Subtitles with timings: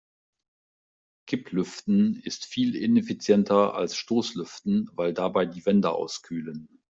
[1.27, 6.81] Kipplüften ist viel ineffizienter als Stoßlüften, weil dabei die Wände auskühlen.